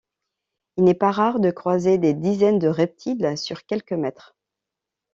[0.77, 4.35] Il n'est pas rare de croiser des dizaines de reptiles sur quelques mètres.